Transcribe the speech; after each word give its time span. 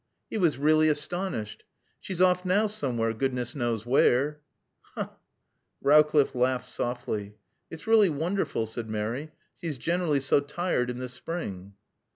He 0.31 0.39
was 0.39 0.57
really 0.57 0.89
astonished. 0.89 1.63
"She's 1.99 2.19
off 2.21 2.43
now 2.43 2.65
somewhere, 2.65 3.13
goodness 3.13 3.53
knows 3.53 3.85
where." 3.85 4.41
"Ha!" 4.95 5.11
Rowcliffe 5.79 6.33
laughed 6.33 6.65
softly. 6.65 7.35
"It's 7.69 7.85
really 7.85 8.09
wonderful," 8.09 8.65
said 8.65 8.89
Mary. 8.89 9.29
"She's 9.57 9.77
generally 9.77 10.19
so 10.19 10.39
tired 10.39 10.89
in 10.89 10.97
the 10.97 11.07
spring." 11.07 11.73